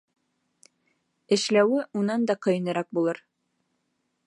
—Эшләүе 1.37 1.83
унан 2.01 2.25
да 2.31 2.39
ҡыйыныраҡ 2.47 2.91
булыр!.. 2.99 3.23